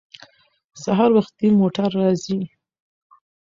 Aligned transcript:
سهار 0.83 1.11
وختي 1.17 1.47
موټر 1.59 1.89
راځي. 1.99 2.39